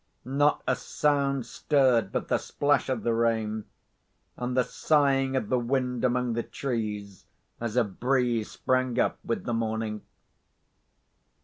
Not 0.25 0.63
a 0.67 0.75
sound 0.75 1.45
stirred 1.45 2.11
but 2.11 2.27
the 2.27 2.39
splash 2.39 2.89
of 2.89 3.03
the 3.03 3.13
rain, 3.13 3.65
and 4.35 4.57
the 4.57 4.63
sighing 4.63 5.35
of 5.35 5.49
the 5.49 5.59
wind 5.59 6.03
among 6.03 6.33
the 6.33 6.41
trees 6.41 7.27
as 7.59 7.77
a 7.77 7.83
breeze 7.83 8.49
sprang 8.49 8.97
up 8.99 9.19
with 9.23 9.43
the 9.43 9.53
morning. 9.53 10.01